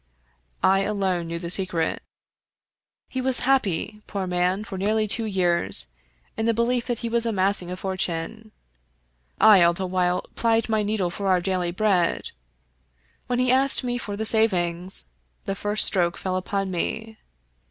[0.63, 2.01] I alone knew the secret.
[3.07, 5.91] He was happy, poor man, for nearly two years,
[6.35, 8.51] in the belief that he was amass ing a fortune.
[9.39, 12.31] I all the while plied my needle for our daily bread.
[13.27, 15.07] When he asked me for the savings,
[15.45, 17.19] the first stroke fell upon me.